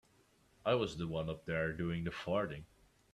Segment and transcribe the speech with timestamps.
[0.65, 2.63] I was the one up there doing the farting.